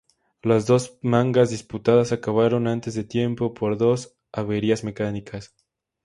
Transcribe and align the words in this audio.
Las 0.41 0.65
dos 0.65 0.97
mangas 1.03 1.51
disputadas 1.51 2.11
acabaron 2.11 2.65
antes 2.65 2.95
de 2.95 3.03
tiempo 3.03 3.53
por 3.53 3.77
dos 3.77 4.17
averías 4.31 4.83
mecánicas. 4.83 5.55